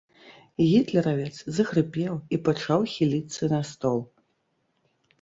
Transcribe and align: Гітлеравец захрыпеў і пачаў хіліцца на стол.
Гітлеравец 0.69 1.35
захрыпеў 1.59 2.13
і 2.17 2.35
пачаў 2.49 2.79
хіліцца 2.97 3.55
на 3.55 3.63
стол. 3.77 3.99